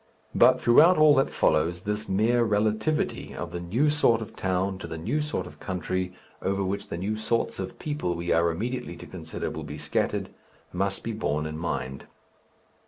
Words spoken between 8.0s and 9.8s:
we are immediately to consider will be